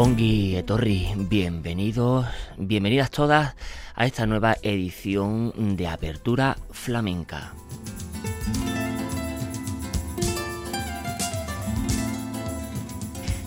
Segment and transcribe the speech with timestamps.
[0.00, 2.24] Ongi Etorri, bienvenidos,
[2.56, 3.56] bienvenidas todas
[3.96, 7.52] a esta nueva edición de Apertura Flamenca.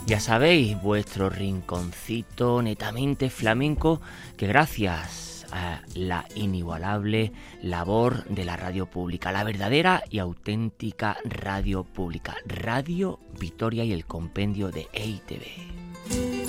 [0.05, 4.01] Ya sabéis, vuestro rinconcito netamente flamenco
[4.35, 7.31] que gracias a la inigualable
[7.61, 14.03] labor de la radio pública, la verdadera y auténtica radio pública, Radio Vitoria y el
[14.03, 16.40] compendio de EITV.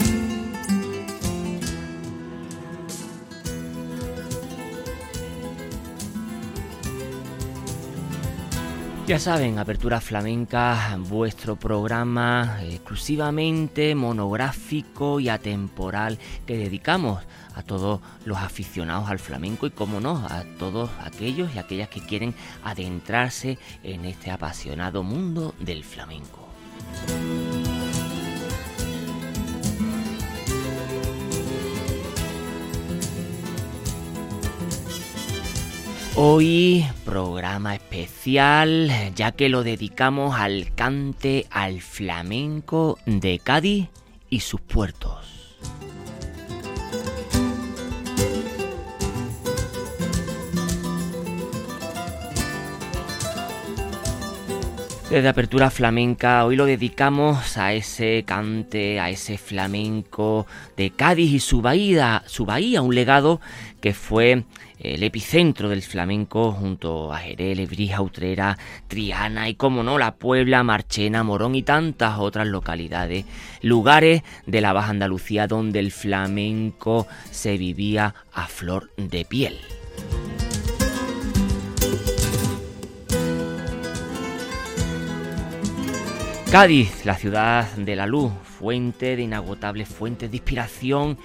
[9.12, 17.20] Ya saben, Apertura Flamenca, vuestro programa exclusivamente monográfico y atemporal que dedicamos
[17.54, 22.00] a todos los aficionados al flamenco y, como no, a todos aquellos y aquellas que
[22.00, 22.34] quieren
[22.64, 26.48] adentrarse en este apasionado mundo del flamenco.
[36.14, 43.88] Hoy programa especial ya que lo dedicamos al cante al flamenco de Cádiz
[44.28, 45.31] y sus puertos.
[55.12, 61.38] Desde Apertura Flamenca hoy lo dedicamos a ese cante, a ese flamenco de Cádiz y
[61.38, 63.38] su bahía, su bahía, un legado
[63.82, 64.44] que fue
[64.78, 68.56] el epicentro del flamenco junto a Jerez, Lebrija, Utrera,
[68.88, 73.26] Triana y como no la Puebla, Marchena, Morón y tantas otras localidades,
[73.60, 79.58] lugares de la Baja Andalucía donde el flamenco se vivía a flor de piel.
[86.52, 91.16] Cádiz, la ciudad de la luz, fuente de inagotables fuentes de inspiración.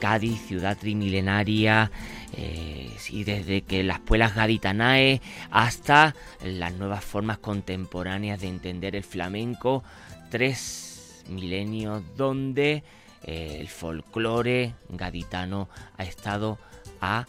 [0.00, 1.90] Cádiz, ciudad trimilenaria,
[2.32, 5.20] eh, y desde que las puelas gaditanae
[5.50, 9.84] hasta las nuevas formas contemporáneas de entender el flamenco,
[10.30, 12.82] tres milenios donde
[13.22, 15.68] eh, el folclore gaditano
[15.98, 16.58] ha estado
[17.02, 17.26] a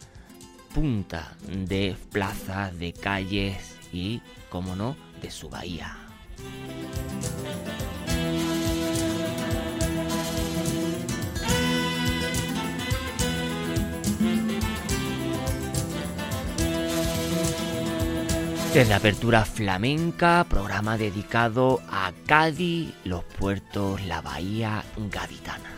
[0.73, 6.00] punta de plazas, de calles y, como no, de su bahía.
[18.73, 25.70] Desde Apertura Flamenca, programa dedicado a Cádiz, los puertos, la bahía gaditana.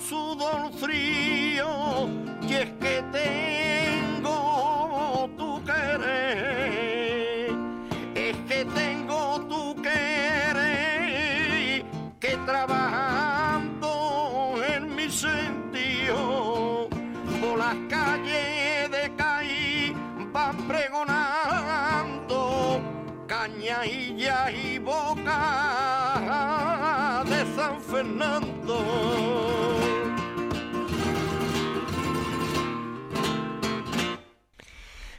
[0.00, 2.08] Sudor frío,
[2.48, 2.75] que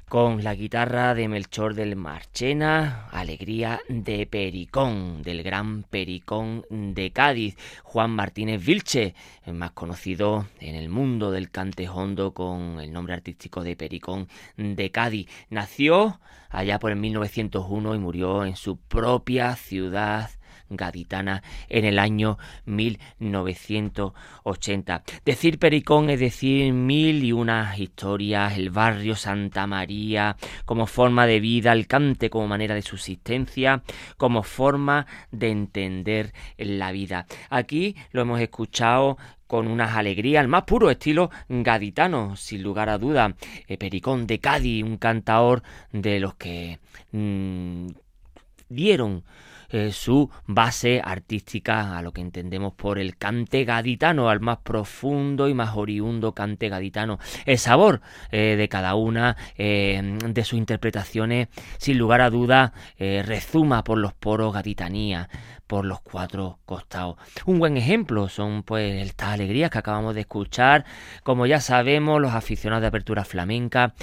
[0.10, 7.58] con la guitarra de Melchor del Marchena, Alegría de Pericón, del gran Pericón de Cádiz,
[7.84, 9.16] Juan Martínez Vilche,
[9.52, 15.28] más conocido en el mundo del cantejondo con el nombre artístico de Pericón de Cádiz.
[15.50, 20.30] Nació allá por el 1901 y murió en su propia ciudad
[20.70, 25.04] gaditana en el año 1980.
[25.26, 30.36] Decir Pericón es decir mil y unas historias, el barrio Santa María
[30.66, 33.84] como forma de vida, el cante como manera de subsistencia,
[34.18, 37.26] como forma de entender la vida.
[37.50, 39.18] Aquí lo hemos escuchado
[39.48, 43.36] con unas alegrías, al más puro estilo gaditano, sin lugar a duda.
[43.68, 46.80] Eh, Pericón de Cádiz, un cantaor de los que
[47.12, 47.88] mm,
[48.70, 49.24] dieron
[49.70, 55.50] eh, su base artística a lo que entendemos por el cante gaditano, al más profundo
[55.50, 57.20] y más oriundo cante gaditano.
[57.46, 63.84] El sabor eh, de cada una eh, de sus interpretaciones, sin lugar a duda, rezuma
[63.84, 65.30] por los poros gaditanía
[65.68, 67.18] por los cuatro costados.
[67.46, 70.86] Un buen ejemplo son pues estas alegrías que acabamos de escuchar.
[71.24, 73.94] Como ya sabemos, los aficionados de apertura flamenca,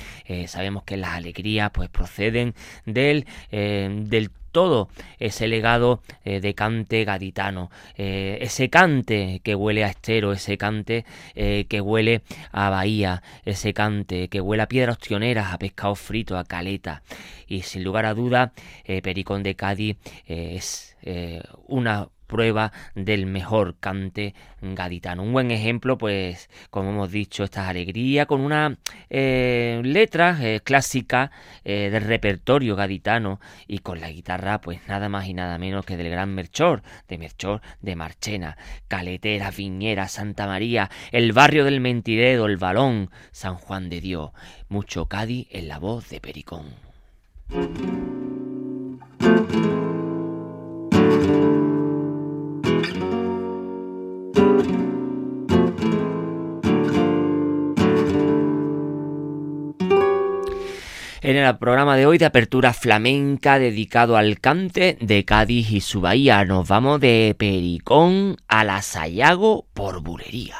[0.46, 7.70] sabemos que las alegrías pues proceden del, del todo ese legado eh, de cante gaditano,
[7.98, 13.74] eh, ese cante que huele a estero, ese cante eh, que huele a bahía, ese
[13.74, 17.02] cante que huele a piedras tioneras, a pescado frito, a caleta.
[17.48, 18.52] Y sin lugar a duda,
[19.02, 19.96] Pericón de Cádiz
[20.26, 20.96] es
[21.66, 25.22] una prueba del mejor cante gaditano.
[25.22, 28.78] Un buen ejemplo, pues, como hemos dicho, esta alegría con una
[29.10, 31.30] eh, letra eh, clásica
[31.64, 35.96] eh, del repertorio gaditano y con la guitarra, pues nada más y nada menos que
[35.96, 38.56] del gran Merchor, de Merchor de Marchena,
[38.88, 44.30] Caletera, Viñera, Santa María, el barrio del Mentiredo, el Balón, San Juan de Dios,
[44.68, 46.74] mucho Cádiz en la voz de Pericón.
[61.24, 66.02] En el programa de hoy de apertura flamenca dedicado al cante de Cádiz y su
[66.02, 66.44] bahía.
[66.44, 70.56] Nos vamos de Pericón a la Sayago por bulería.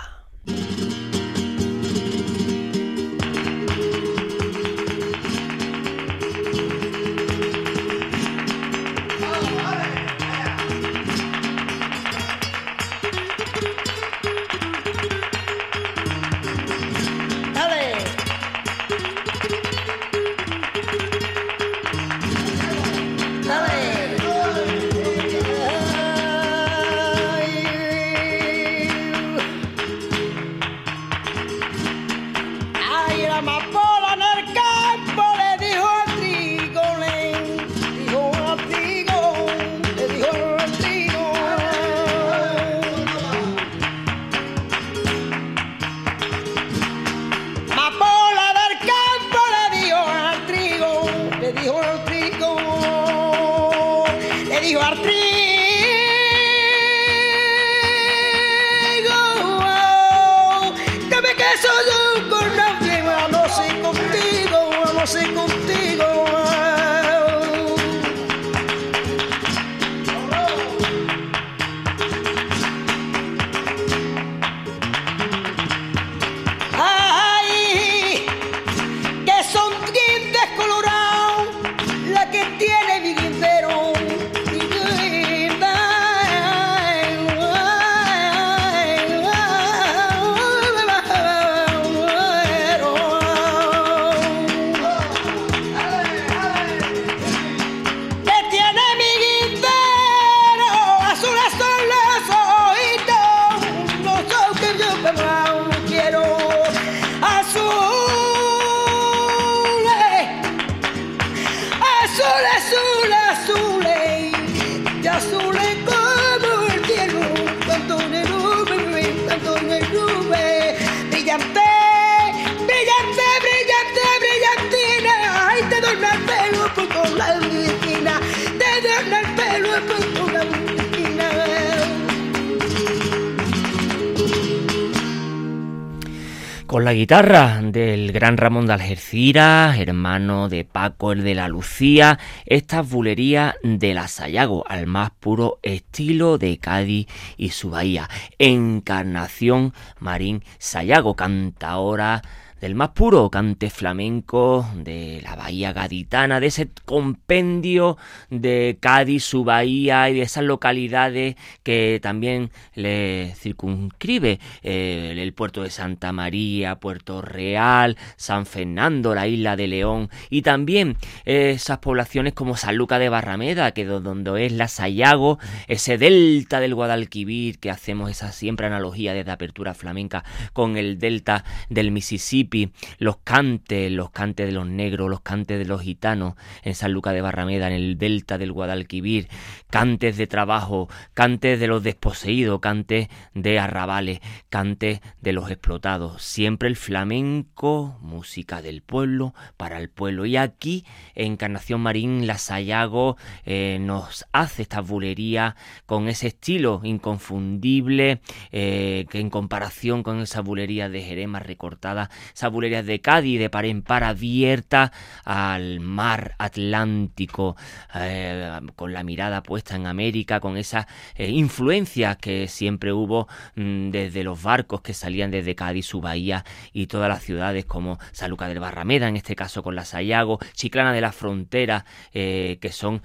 [136.75, 142.19] Con la guitarra del gran Ramón de Algeciras, hermano de Paco el de la Lucía,
[142.47, 148.11] esta bulería de la Sayago, al más puro estilo de Cádiz y su bahía.
[148.41, 152.23] Encarnación Marín Sayago, canta ahora
[152.64, 157.99] del más puro cante flamenco de la bahía gaditana, de ese compendio
[158.30, 165.62] de Cádiz, su bahía y de esas localidades que también le circunscribe eh, el puerto
[165.62, 172.33] de Santa María, Puerto Real, San Fernando, la isla de León y también esas poblaciones
[172.33, 177.68] como San Luca de Barrameda, que donde es la Sayago, ese delta del Guadalquivir, que
[177.71, 182.54] hacemos esa siempre analogía desde apertura flamenca con el delta del Mississippi
[182.99, 187.13] los cantes, los cantes de los negros, los cantes de los gitanos en San Luca
[187.13, 189.29] de Barrameda, en el delta del Guadalquivir,
[189.71, 196.23] cantes de trabajo, cantes de los desposeídos, cantes de arrabales, cantes de los explotados.
[196.23, 200.27] Siempre el flamenco, música del pueblo, para el pueblo.
[200.27, 200.85] Y aquí,
[201.15, 205.57] en Encarnación Marín, la Sayago eh, nos hace esta bulería
[205.87, 208.21] con ese estilo inconfundible,
[208.53, 212.11] eh, que en comparación con esa bulería de Jerez más recortada,
[212.51, 214.93] bulerías de Cádiz, de par en par abierta
[215.25, 217.57] al mar Atlántico,
[217.95, 220.87] eh, con la mirada puesta en América, con esas
[221.17, 226.45] eh, influencias que siempre hubo mm, desde los barcos que salían desde Cádiz, su bahía
[226.73, 230.93] y todas las ciudades como Saluca del Barrameda, en este caso con la Sayago, Chiclana
[230.93, 233.03] de la Frontera, eh, que son,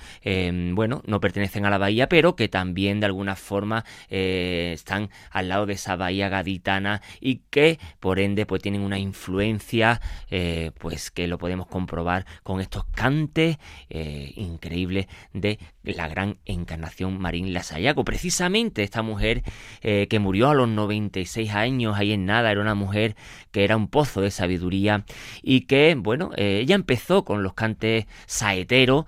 [0.75, 5.65] bueno, no pertenecen a la bahía, pero que también de alguna forma están al lado
[5.65, 9.99] de esa bahía gaditana y que por ende pues tienen una influencia influencia,
[10.31, 13.57] eh, pues que lo podemos comprobar con estos cantes
[13.89, 18.05] eh, increíbles de la gran encarnación Marín Lasayago.
[18.05, 19.43] Precisamente esta mujer
[19.81, 23.17] eh, que murió a los 96 años, ahí en nada, era una mujer
[23.51, 25.03] que era un pozo de sabiduría
[25.43, 29.05] y que, bueno, ella empezó con los cantes saeteros,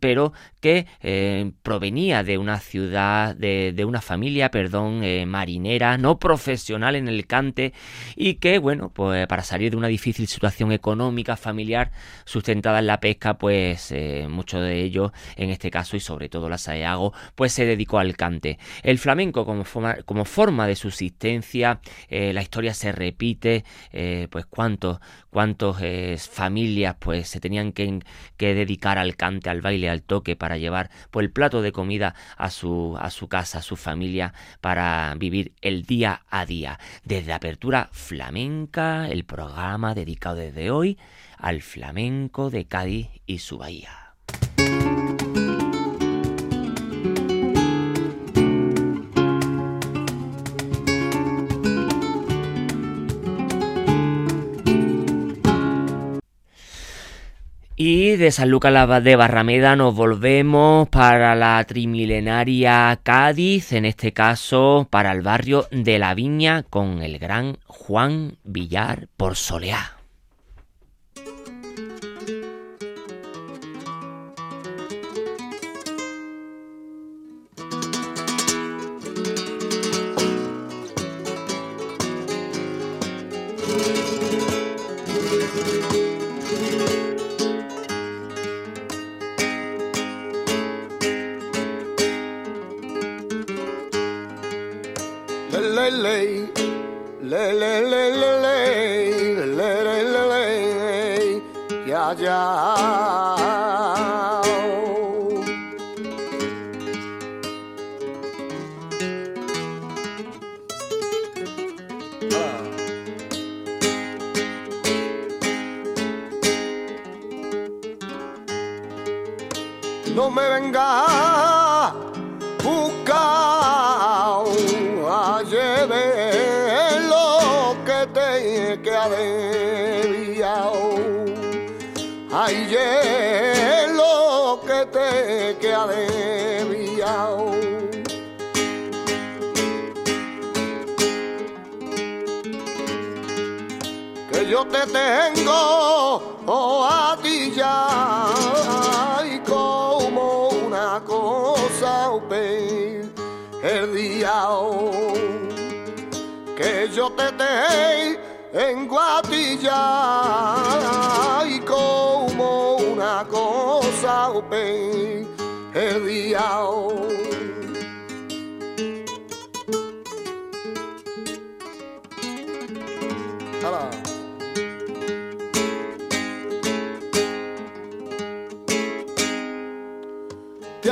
[0.00, 0.86] pero que
[1.62, 7.72] provenía de una ciudad, de, de una familia, perdón, marinera, no profesional en el cante
[8.16, 11.92] y que, bueno, pues para salir de una difícil situación económica, familiar,
[12.24, 16.48] sustentada en la pesca, pues eh, mucho de ello, en este caso y sobre todo
[16.48, 18.58] la Sayago, pues se dedicó al cante.
[18.82, 24.46] El flamenco como forma, como forma de subsistencia, eh, la historia se repite, eh, pues
[24.46, 24.98] cuántos,
[25.28, 25.76] cuántos
[26.30, 28.00] familias pues se tenían que,
[28.38, 32.14] que, dedicar al cante, al baile, al toque para llevar pues el plato de comida
[32.38, 36.78] a su, a su casa, a su familia, para vivir el día a día.
[37.04, 40.98] Desde apertura flamenca, el programa dedicado desde hoy
[41.38, 44.05] al flamenco de Cádiz y su bahía.
[57.78, 64.88] Y de San Lucas de Barrameda nos volvemos para la trimilenaria Cádiz, en este caso
[64.88, 69.95] para el barrio de la Viña con el gran Juan Villar por Soleá.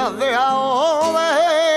[0.05, 1.74] another all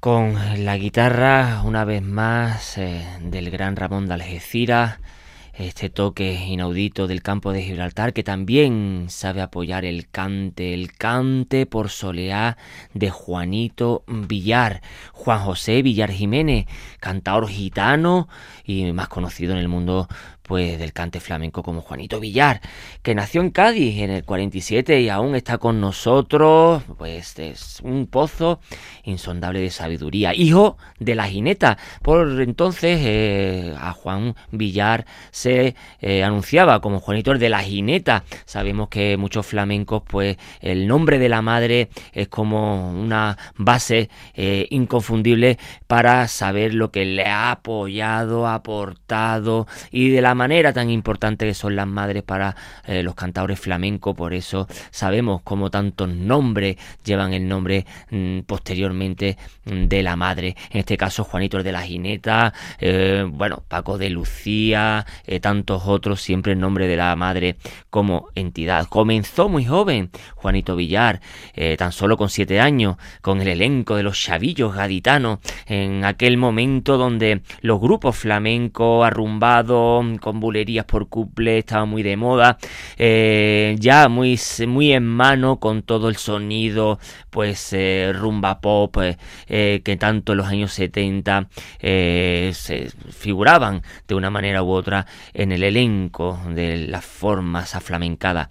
[0.00, 4.98] Con la guitarra, una vez más, eh, del gran Ramón de Algeciras,
[5.60, 11.66] este toque inaudito del campo de Gibraltar, que también sabe apoyar el cante, el cante
[11.66, 12.56] por soleá
[12.94, 16.66] de Juanito Villar, Juan José Villar Jiménez,
[16.98, 18.28] cantador gitano
[18.64, 20.08] y más conocido en el mundo
[20.50, 22.60] pues del cante flamenco como Juanito Villar,
[23.02, 28.08] que nació en Cádiz en el 47 y aún está con nosotros, pues es un
[28.08, 28.58] pozo
[29.04, 31.78] insondable de sabiduría, hijo de la jineta.
[32.02, 38.24] Por entonces eh, a Juan Villar se eh, anunciaba como Juanito de la jineta.
[38.44, 44.66] Sabemos que muchos flamencos, pues el nombre de la madre es como una base eh,
[44.70, 51.44] inconfundible para saber lo que le ha apoyado, aportado y de la manera tan importante
[51.44, 56.76] que son las madres para eh, los cantadores flamencos, por eso sabemos cómo tantos nombres
[57.04, 61.82] llevan el nombre mm, posteriormente mm, de la madre, en este caso Juanito de la
[61.82, 67.56] Jineta, eh, bueno, Paco de Lucía, eh, tantos otros, siempre en nombre de la madre
[67.90, 68.86] como entidad.
[68.86, 71.20] Comenzó muy joven Juanito Villar,
[71.76, 76.96] tan solo con siete años, con el elenco de los chavillos gaditanos, en aquel momento
[76.96, 80.06] donde los grupos flamencos arrumbados,
[80.38, 82.58] bulerías por couple estaba muy de moda,
[82.96, 86.98] eh, ya muy, muy en mano con todo el sonido,
[87.30, 88.96] pues eh, rumba pop,
[89.46, 91.48] que tanto en los años 70
[91.80, 98.48] se figuraban de una manera u otra en el elenco de las formas aflamencadas.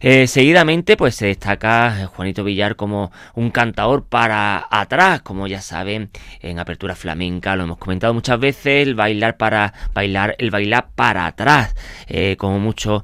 [0.00, 6.58] seguidamente, pues se destaca Juanito Villar como un cantador para atrás, como ya saben, en
[6.58, 11.74] apertura flamenca, lo hemos comentado muchas veces, el bailar para bailar, el bailar para atrás,
[12.06, 13.02] eh, como muchos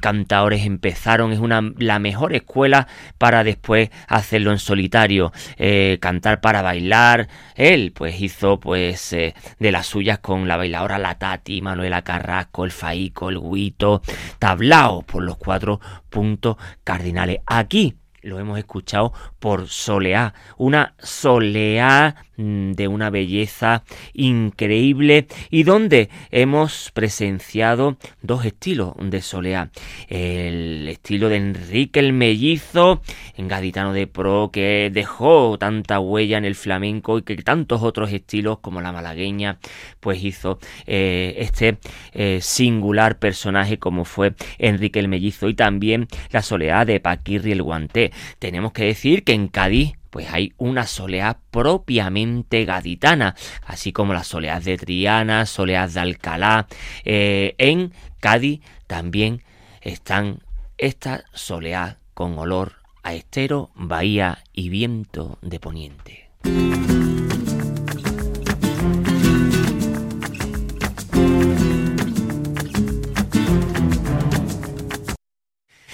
[0.00, 6.60] cantadores empezaron, es una la mejor escuela para después hacerlo en solitario, eh, cantar para
[6.60, 7.28] bailar.
[7.54, 12.64] Él pues hizo pues eh, de las suyas con la bailadora La Tati, Manuela Carrasco,
[12.64, 14.02] el Faico, el Guito,
[14.38, 17.38] tablao por los cuatro puntos cardinales.
[17.46, 23.82] Aquí lo hemos escuchado por Soleá, una Soleá de una belleza
[24.14, 29.70] increíble y donde hemos presenciado dos estilos de Soleá.
[30.08, 33.02] El estilo de Enrique el Mellizo,
[33.36, 38.12] en gaditano de pro, que dejó tanta huella en el flamenco y que tantos otros
[38.12, 39.58] estilos como la malagueña,
[40.00, 41.78] pues hizo eh, este
[42.12, 47.62] eh, singular personaje como fue Enrique el Mellizo y también la Soleá de Paquirri el
[47.62, 48.12] Guanté.
[48.38, 54.28] Tenemos que decir que en Cádiz pues hay una soleá propiamente gaditana, así como las
[54.28, 56.66] soleás de Triana, soleás de Alcalá.
[57.04, 59.42] Eh, en Cádiz también
[59.80, 60.40] están
[60.76, 66.28] estas soleás con olor a estero, bahía y viento de poniente.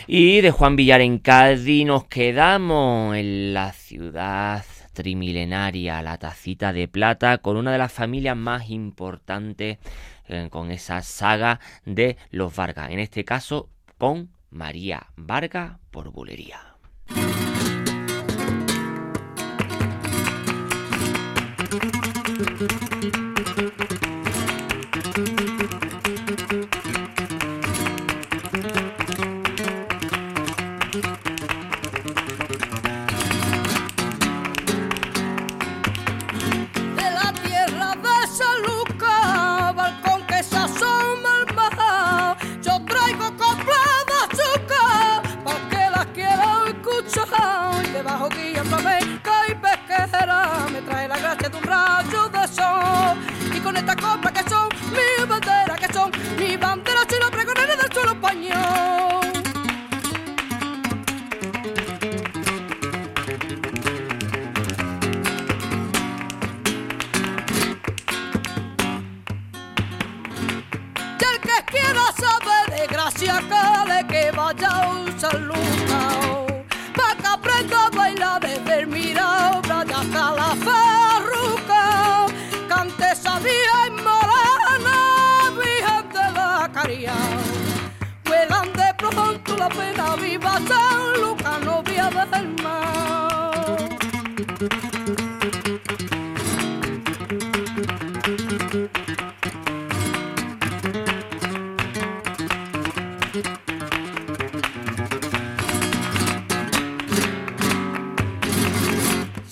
[0.06, 4.62] Y de Juan Villar en Cádiz nos quedamos en la ciudad
[4.92, 9.78] trimilenaria, la tacita de plata, con una de las familias más importantes,
[10.28, 12.90] eh, con esa saga de los Vargas.
[12.90, 16.60] En este caso, con María Vargas por bulería.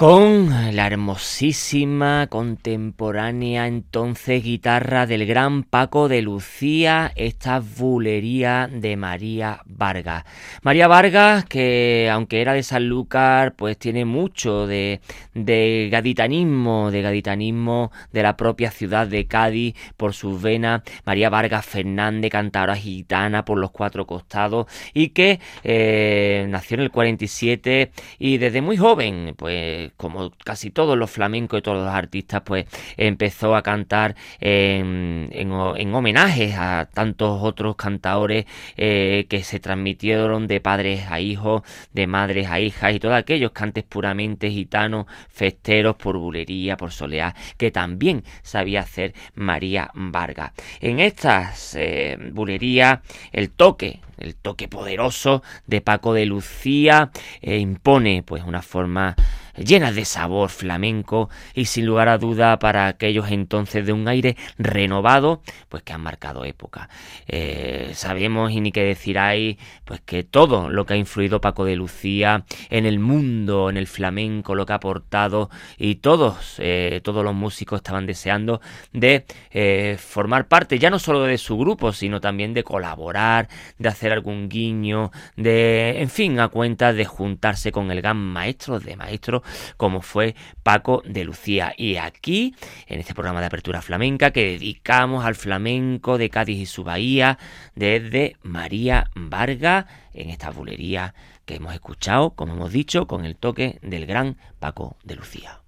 [0.00, 9.60] con la hermosísima contemporánea entonces guitarra del gran Paco de Lucía, esta bulería de María
[9.66, 10.24] Vargas.
[10.62, 15.02] María Vargas, que aunque era de Sanlúcar, pues tiene mucho de,
[15.34, 20.80] gaditanismo, de gaditanismo de la propia ciudad de Cádiz por sus venas.
[21.04, 26.90] María Vargas Fernández, cantadora gitana por los cuatro costados y que eh, nació en el
[26.90, 32.42] 47 y desde muy joven, pues como casi todos los flamencos y todos los artistas,
[32.44, 40.46] pues empezó a cantar en, en, homenajes a tantos otros cantadores eh, que se transmitieron
[40.46, 45.96] de padres a hijos, de madres a hijas y todos aquellos cantes puramente gitanos, festeros
[45.96, 50.52] por bulería, por soleá, que también sabía hacer María Vargas.
[50.80, 53.00] En estas eh, bulerías,
[53.32, 59.16] el toque, el toque poderoso de Paco de Lucía eh, impone pues una forma
[59.64, 64.36] llena de sabor flamenco y sin lugar a duda para aquellos entonces de un aire
[64.58, 66.88] renovado, pues que han marcado época.
[67.26, 71.64] Eh, sabemos y ni que decir ahí, pues que todo lo que ha influido Paco
[71.64, 77.00] de Lucía en el mundo, en el flamenco, lo que ha aportado y todos, eh,
[77.02, 78.60] todos los músicos estaban deseando
[78.92, 83.88] de eh, formar parte ya no solo de su grupo, sino también de colaborar, de
[83.88, 88.96] hacer algún guiño, de, en fin, a cuenta de juntarse con el gran maestro de
[88.96, 89.42] maestros
[89.76, 91.74] como fue Paco de Lucía.
[91.76, 92.54] Y aquí,
[92.86, 97.38] en este programa de apertura flamenca que dedicamos al flamenco de Cádiz y su bahía,
[97.74, 103.78] desde María Varga, en esta bulería que hemos escuchado, como hemos dicho, con el toque
[103.82, 105.60] del gran Paco de Lucía.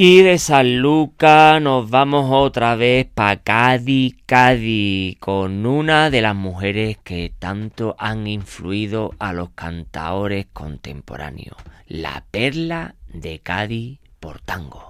[0.00, 6.36] Y de San Lucas nos vamos otra vez para Cádiz, Cádiz, con una de las
[6.36, 11.56] mujeres que tanto han influido a los cantaores contemporáneos,
[11.88, 14.88] la perla de Cádiz por tango.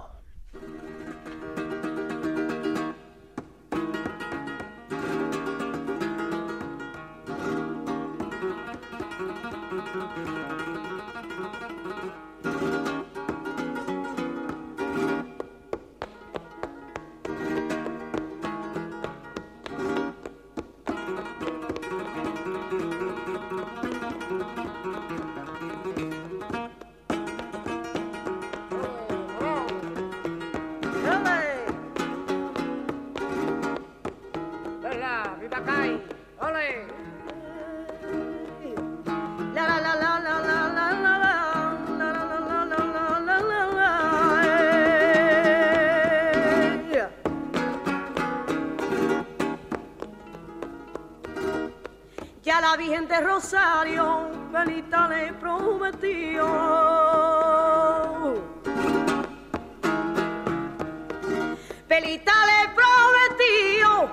[52.79, 56.47] Rosario, Belita le prometió.
[61.89, 64.09] Belita le prometió,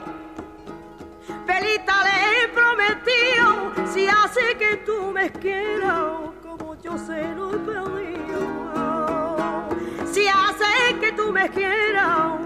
[1.47, 8.41] Belita le prometió, si hace que tú me quieras, como yo se lo he pedido.
[10.13, 12.46] Si hace que tú me quieras,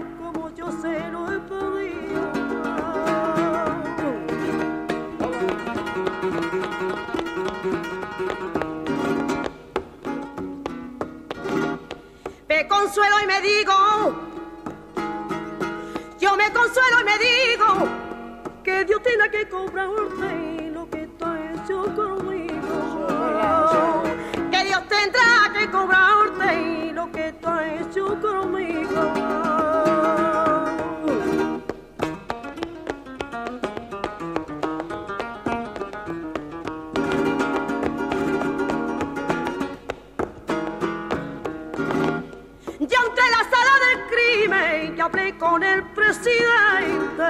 [46.21, 47.29] presidente.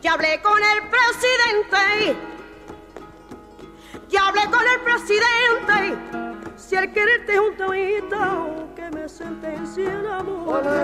[0.00, 2.16] Ya hablé con el presidente.
[4.08, 5.96] Ya hablé con el presidente.
[6.56, 10.74] Si el quererte es un tomito, que me sentencia la muerte.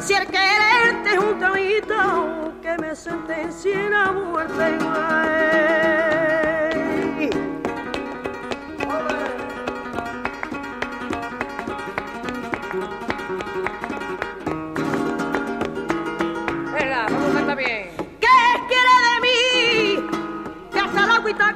[0.00, 5.81] Si el quererte es un tomito, que me sentencia la muerte.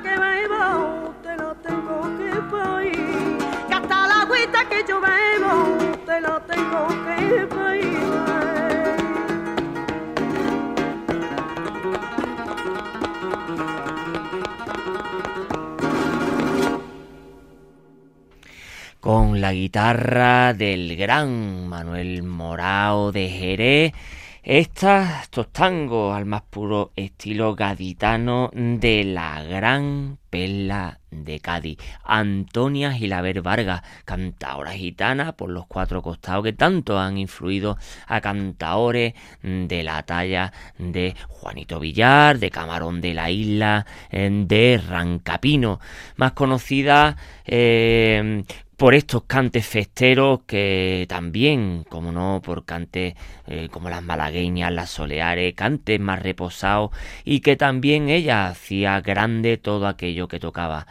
[0.03, 3.39] Que bebo, te lo tengo que pedir.
[3.69, 5.87] Que hasta la agüita que yo bebo,
[19.01, 23.93] con la guitarra del gran Manuel Morao de Jerez.
[24.46, 31.78] Estos tangos al más puro estilo gaditano de la gran Pela de Cádiz.
[32.04, 39.14] Antonia Gilaber Vargas, cantadora gitana por los cuatro costados que tanto han influido a cantaores
[39.42, 45.80] de la talla de Juanito Villar, de Camarón de la Isla, de Rancapino,
[46.14, 48.44] más conocida eh,
[48.77, 53.15] por estos cantes festeros que también, como no, por cantes
[53.47, 56.91] eh, como las malagueñas, las soleares, cantes más reposados
[57.25, 60.87] y que también ella hacía grande todo aquello que tocaba.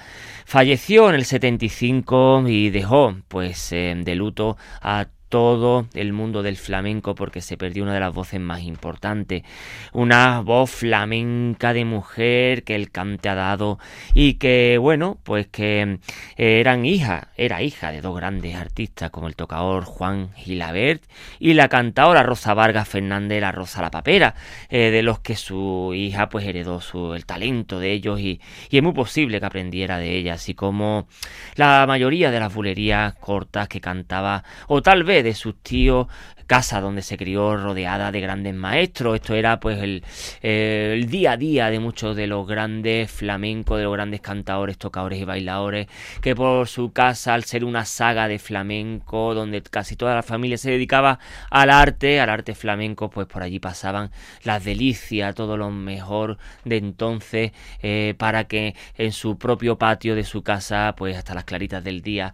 [0.46, 6.56] Falleció en el 75 y dejó pues eh, de luto a todo el mundo del
[6.56, 9.44] flamenco porque se perdió una de las voces más importantes,
[9.92, 13.78] una voz flamenca de mujer que el cante ha dado
[14.14, 16.00] y que bueno, pues que
[16.38, 21.04] eh, eran hija, era hija de dos grandes artistas como el tocador Juan Gilabert
[21.38, 24.36] y la cantadora Rosa Vargas Fernández la Rosa la Papera,
[24.70, 28.78] eh, de los que su hija pues heredó su, el talento de ellos y, y
[28.78, 31.10] es muy posible que aprendiera de ella, así como
[31.56, 36.08] la mayoría de las bulerías cortas que cantaba o tal vez de sus tíos
[36.46, 39.16] casa donde se crió rodeada de grandes maestros.
[39.16, 43.94] Esto era pues el, día a día de muchos de los grandes flamencos, de los
[43.94, 45.88] grandes cantadores, tocadores y bailadores,
[46.22, 50.58] que por su casa, al ser una saga de flamenco, donde casi toda la familia
[50.58, 54.12] se dedicaba al arte, al arte flamenco, pues por allí pasaban
[54.44, 60.24] las delicias, todo lo mejor de entonces, eh, para que en su propio patio de
[60.24, 62.34] su casa, pues hasta las claritas del día,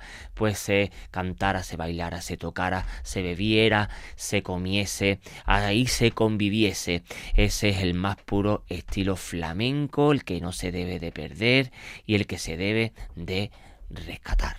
[0.54, 7.04] se cantara, se bailara, se tocara, se bebiera, se comiese, ahí se conviviese.
[7.36, 11.72] Ese es el más puro estilo flamenco, el que no se debe de perder
[12.06, 13.52] y el que se debe de
[13.90, 14.58] rescatar.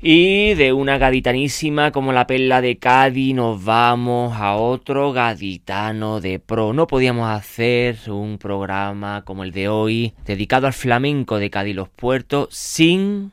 [0.00, 6.38] Y de una gaditanísima como la perla de Cádiz nos vamos a otro gaditano de
[6.38, 6.74] pro.
[6.74, 11.88] No podíamos hacer un programa como el de hoy dedicado al flamenco de Cádiz los
[11.88, 13.32] puertos sin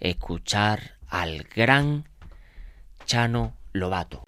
[0.00, 2.04] escuchar al gran
[3.04, 4.24] Chano Lobato.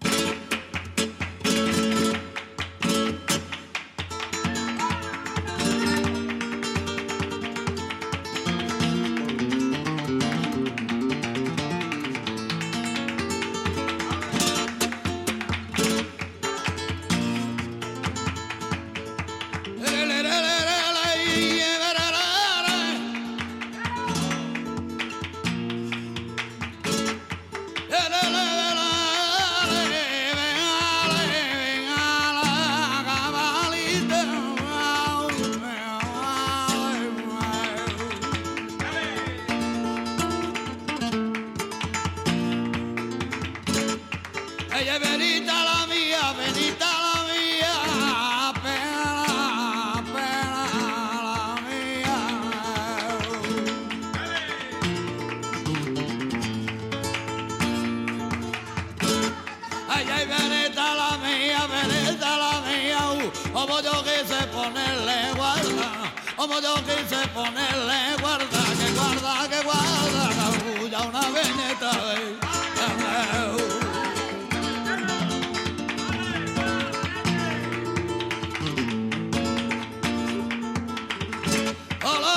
[82.02, 82.31] 好来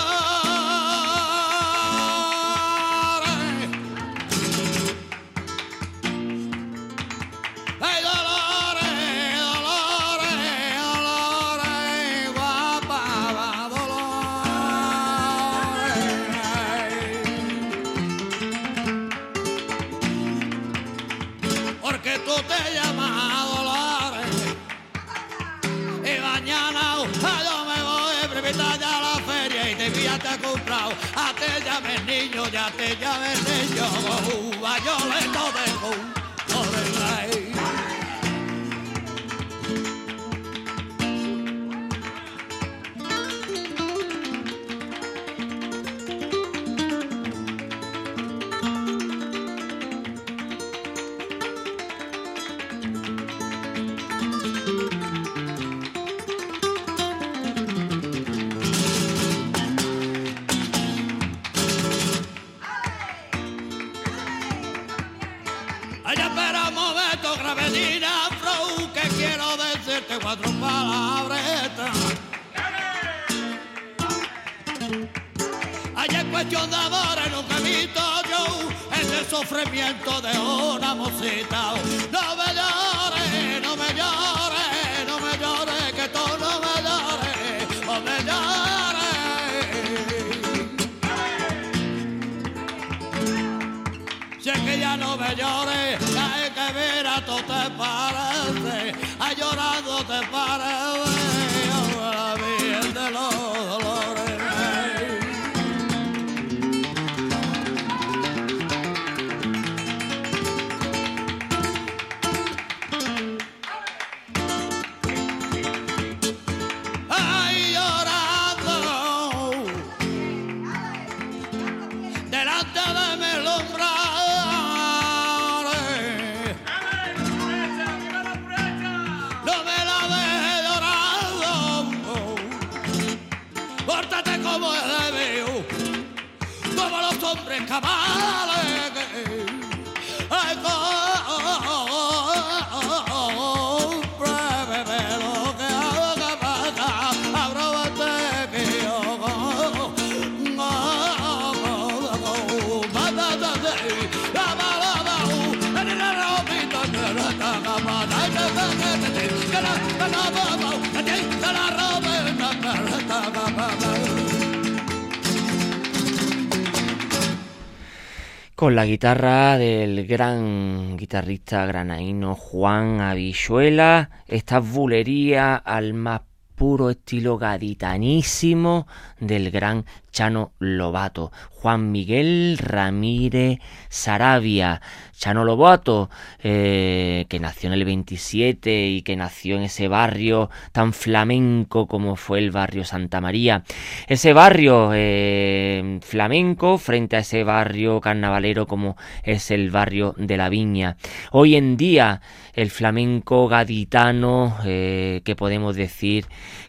[168.65, 176.21] Con la guitarra del gran guitarrista granaíno Juan Avishuela, esta bulería al más
[176.55, 178.87] puro estilo gaditanísimo
[179.19, 183.59] del gran Chano Lobato, Juan Miguel Ramírez
[183.89, 184.81] Sarabia,
[185.17, 186.09] Chano Lobato,
[186.41, 192.15] eh, que nació en el 27 y que nació en ese barrio tan flamenco como
[192.15, 193.63] fue el barrio Santa María.
[194.07, 200.49] Ese barrio eh, flamenco frente a ese barrio carnavalero como es el barrio de la
[200.49, 200.97] Viña.
[201.31, 202.21] Hoy en día
[202.53, 206.25] el flamenco gaditano, eh, que podemos decir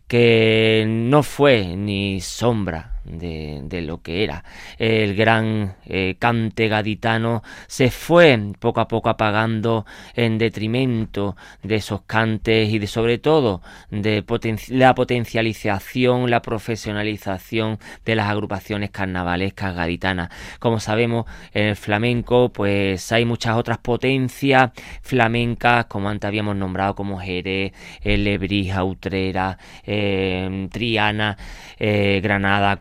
[0.09, 4.45] que no fue ni sombra de, lo que era.
[4.79, 12.03] El gran eh, cante gaditano se fue poco a poco apagando en detrimento de esos
[12.03, 14.25] cantes y de sobre todo de
[14.69, 20.31] la potencialización, la profesionalización de las agrupaciones carnavalescas gaditanas.
[20.59, 24.71] Como sabemos, en el flamenco pues hay muchas otras potencias
[25.03, 31.37] flamencas, como antes habíamos nombrado, como Jerez, Lebrija, Utrera, eh, Triana,
[31.79, 32.77] eh, Granada,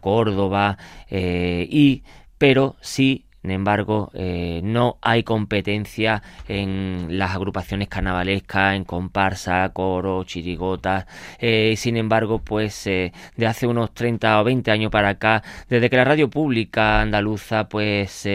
[1.10, 2.04] eh, y
[2.38, 10.24] pero sí sin embargo, eh, no hay competencia en las agrupaciones carnavalescas, en comparsa, coro,
[10.24, 11.06] chirigotas.
[11.38, 13.12] Eh, sin embargo, pues de
[13.46, 18.28] hace unos 30 o 20 años para acá, desde que la radio pública andaluza pues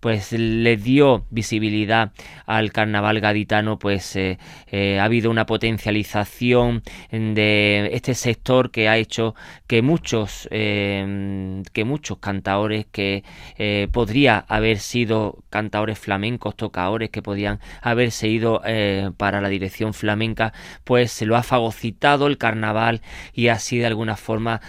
[0.00, 2.12] pues le dio visibilidad
[2.46, 4.38] al carnaval gaditano, pues eh,
[4.68, 9.34] eh, ha habido una potencialización de este sector que ha hecho
[9.66, 13.22] que muchos eh, que muchos cantaores que
[13.92, 18.62] podría haber sido cantaores flamencos, tocadores que podían haberse ido
[19.16, 20.52] para la dirección flamenca,
[20.84, 23.02] pues se lo ha fagocitado el carnaval
[23.34, 24.60] y así de alguna forma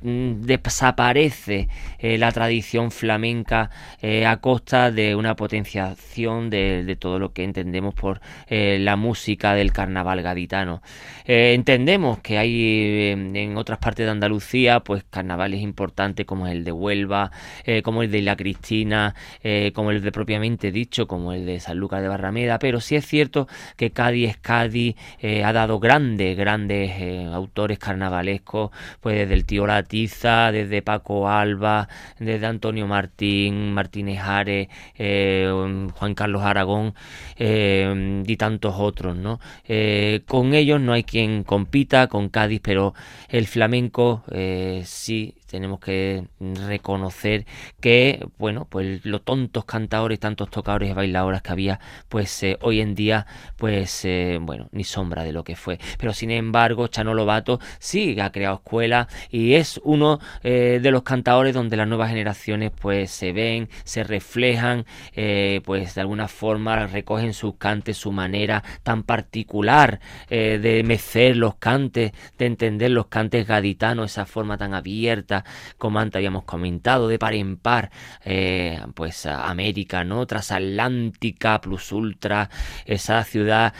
[0.00, 1.68] desaparece
[2.00, 3.70] la tradición flamenca
[4.26, 9.72] a costa de una potenciación de, todo lo que entendemos por eh, la música del
[9.72, 10.82] carnaval gaditano.
[11.24, 16.64] Eh, entendemos que hay eh, en otras partes de Andalucía pues carnavales importantes como el
[16.64, 17.30] de Huelva,
[17.82, 19.14] como el de La Cristina,
[19.74, 23.06] como el de propiamente dicho, como el de San Lucas de Barrameda, pero sí es
[23.06, 24.96] cierto que Cádiz Cádiz,
[25.44, 26.92] ha dado grandes, grandes
[27.32, 28.70] autores carnavalescos,
[29.00, 36.14] pues desde el tío Latiza, desde Paco Alba, desde Antonio Martín, Martínez Ares, eh, Juan
[36.14, 36.94] Carlos Aragón
[37.36, 39.40] eh, y tantos otros, ¿no?
[39.66, 42.94] Eh, con ellos no hay quien compita con Cádiz, pero
[43.28, 44.22] el flamenco
[44.84, 47.46] sí tenemos que reconocer
[47.80, 52.80] que, bueno, pues los tontos cantadores, tantos tocadores y bailadoras que había, pues eh, hoy
[52.80, 53.26] en día,
[53.56, 55.78] pues, eh, bueno, ni sombra de lo que fue.
[55.98, 61.02] Pero sin embargo, Chano Lobato sí ha creado escuela y es uno eh, de los
[61.02, 64.84] cantadores donde las nuevas generaciones, pues, se ven, se reflejan
[65.64, 72.12] pues de alguna forma recogen sus cantes, su manera tan particular de mecer los cantes,
[72.38, 75.37] de entender los cantes gaditanos, esa forma tan abierta,
[75.78, 77.90] como antes habíamos comentado, de par en par,
[78.24, 80.26] eh, pues América, ¿no?
[80.26, 82.50] Transatlántica, plus ultra,
[82.86, 83.74] esa ciudad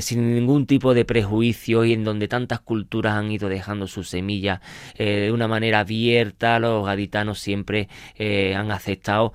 [0.00, 4.60] sin ningún tipo de prejuicio y en donde tantas culturas han ido dejando sus semillas
[4.96, 7.88] de una manera abierta, los gaditanos siempre
[8.18, 9.32] han aceptado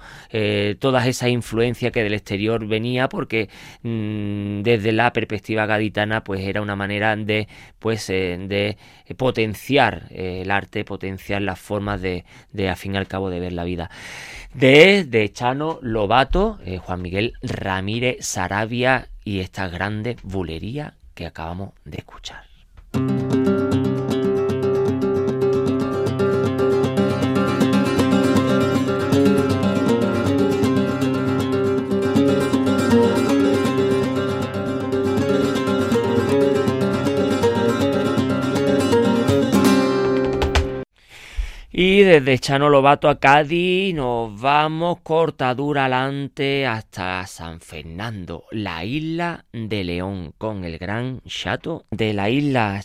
[0.80, 3.50] todas esas influencias que del exterior venía porque
[3.84, 7.48] mm, desde la perspectiva gaditana pues era una manera de
[7.80, 8.78] pues eh, de
[9.16, 13.40] potenciar eh, el arte potenciar las formas de, de a fin y al cabo de
[13.40, 13.92] ver la vida.
[14.54, 21.74] De, de Chano Lobato eh, Juan Miguel Ramírez Sarabia y esta grande bulería que acabamos
[21.84, 22.48] de escuchar
[41.98, 49.46] Y desde Chano Lobato a Cádiz nos vamos cortadura adelante hasta San Fernando, la isla
[49.52, 52.84] de León, con el gran chato de la isla.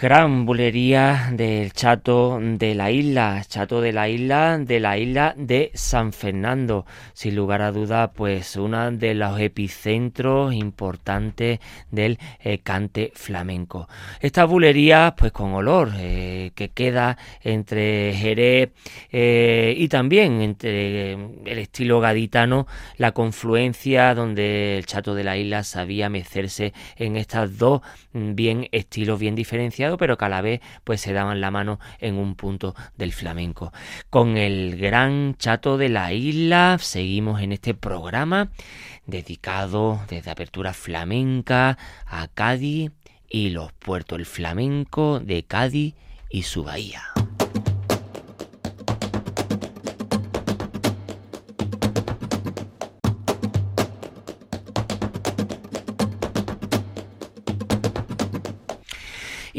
[0.00, 5.72] Gran bulería del chato de la isla, chato de la isla, de la isla de
[5.74, 6.86] San Fernando.
[7.14, 11.58] Sin lugar a duda, pues uno de los epicentros importantes
[11.90, 13.88] del eh, cante flamenco.
[14.20, 18.70] Esta bulería, pues con olor, eh, que queda entre Jerez
[19.10, 22.68] eh, y también entre el estilo gaditano,
[22.98, 27.80] la confluencia donde el chato de la isla sabía mecerse en estas dos
[28.12, 31.78] mm, bien estilos bien diferenciados pero que a la vez pues se daban la mano
[31.98, 33.72] en un punto del flamenco.
[34.10, 38.50] Con el gran chato de la isla seguimos en este programa
[39.06, 42.90] dedicado desde apertura flamenca a Cádiz
[43.28, 45.94] y los puertos, el flamenco de Cádiz
[46.30, 47.02] y su bahía.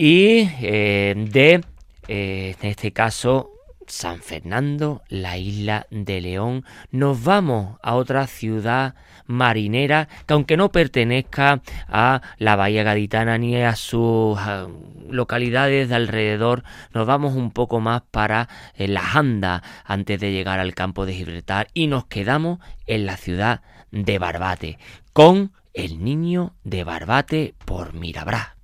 [0.02, 1.62] Y eh, de,
[2.08, 3.52] eh, en este caso,
[3.86, 8.95] San Fernando, la isla de León, nos vamos a otra ciudad
[9.26, 14.39] marinera que aunque no pertenezca a la Bahía Gaditana ni a sus
[15.10, 20.62] localidades de alrededor, nos vamos un poco más para eh, la Janda antes de llegar
[20.62, 24.80] al campo de Gibraltar y nos quedamos en la ciudad de Barbate
[25.12, 28.59] con el niño de Barbate por Mirabrá.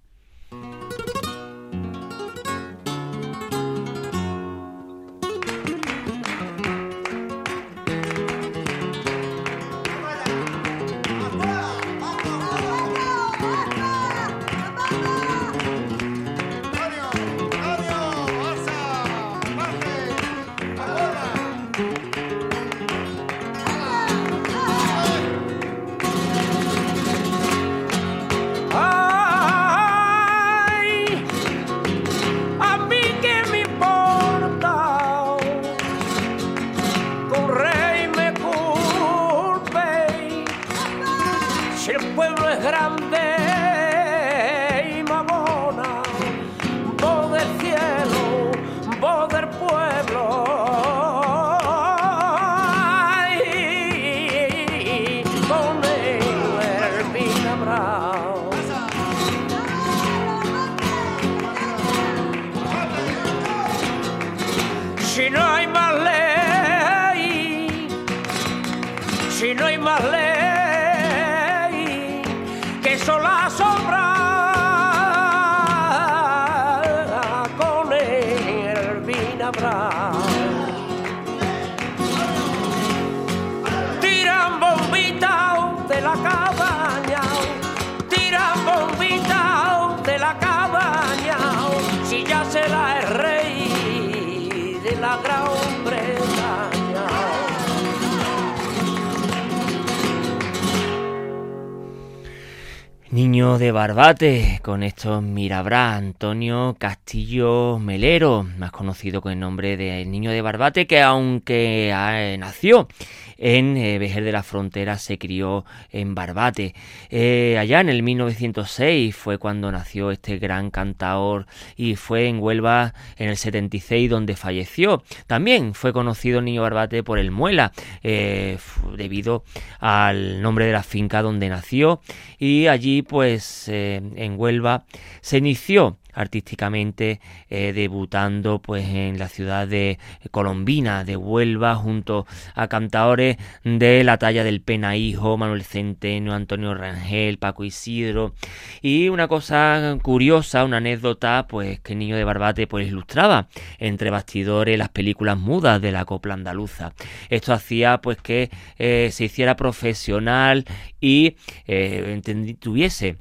[103.16, 110.04] Niño de Barbate, con estos Mirabrá, Antonio Castillo Melero, más conocido con el nombre de
[110.04, 112.90] Niño de Barbate, que aunque ah, nació
[113.38, 116.76] en eh, Vejer de la Frontera, se crió en Barbate.
[117.10, 122.94] Eh, allá en el 1906 fue cuando nació este gran cantaor y fue en Huelva
[123.18, 125.04] en el 76 donde falleció.
[125.28, 127.72] También fue conocido Niño Barbate por el Muela,
[128.04, 128.58] eh,
[128.96, 129.44] debido
[129.80, 132.02] al nombre de la finca donde nació
[132.40, 134.86] y allí pues eh, en Huelva
[135.22, 140.00] se inició artísticamente eh, debutando pues en la ciudad de
[140.32, 147.38] Colombina de Huelva junto a cantadores de la talla del Penahijo, Manuel Centeno, Antonio Rangel,
[147.38, 148.34] Paco Isidro
[148.82, 153.48] y una cosa curiosa, una anécdota pues que el niño de Barbate pues ilustraba
[153.78, 156.94] entre bastidores las películas mudas de la copla andaluza.
[157.30, 160.66] Esto hacía pues que eh, se hiciera profesional
[161.00, 161.36] y
[161.68, 162.22] eh,
[162.60, 163.18] tuviese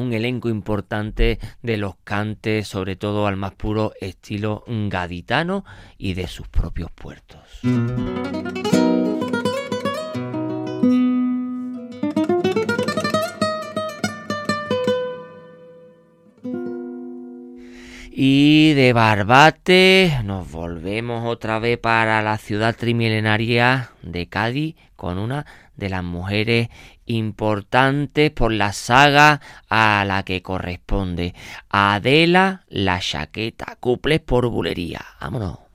[0.00, 5.64] un elenco importante de los cantes, sobre todo al más puro estilo gaditano
[5.98, 7.60] y de sus propios puertos.
[18.22, 25.46] Y de Barbate nos volvemos otra vez para la ciudad trimilenaria de Cádiz con una
[25.76, 26.68] de las mujeres
[27.10, 31.34] importantes por la saga a la que corresponde.
[31.68, 35.04] Adela la chaqueta, cuples por bulería.
[35.20, 35.69] Vámonos.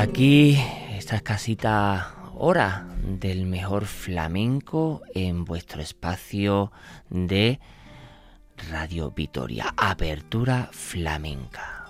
[0.00, 0.58] Aquí
[0.96, 6.72] esta escasita hora del mejor flamenco en vuestro espacio
[7.10, 7.60] de
[8.70, 11.86] Radio Vitoria, Apertura Flamenca.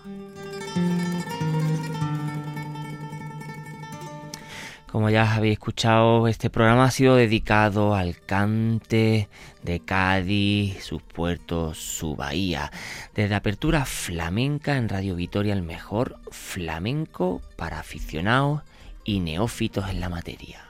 [4.90, 9.28] Como ya habéis escuchado, este programa ha sido dedicado al cante
[9.62, 12.72] de Cádiz, sus puertos, su bahía.
[13.14, 18.62] Desde Apertura Flamenca en Radio Vitoria, el mejor flamenco para aficionados
[19.04, 20.60] y neófitos en la materia.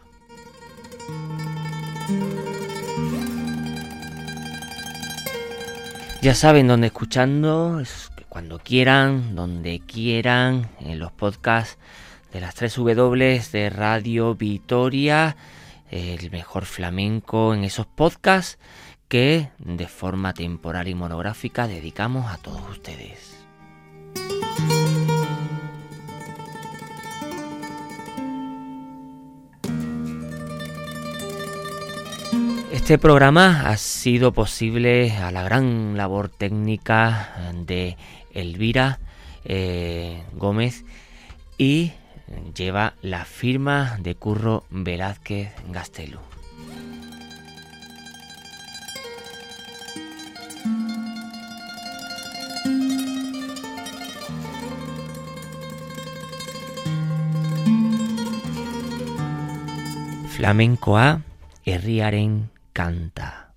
[6.21, 7.83] Ya saben dónde escuchando,
[8.29, 11.79] cuando quieran, donde quieran, en los podcasts
[12.33, 15.37] de las tres W de Radio Vitoria,
[15.91, 18.59] el mejor flamenco en esos podcasts
[19.09, 23.37] que de forma temporal y monográfica dedicamos a todos ustedes.
[32.72, 37.97] Este programa ha sido posible a la gran labor técnica de
[38.33, 39.01] Elvira
[39.45, 40.85] eh, Gómez
[41.59, 41.93] y
[42.55, 46.20] lleva la firma de Curro Velázquez Gastelu.
[60.41, 61.20] Flamencoa
[61.66, 63.50] herriaren kanta.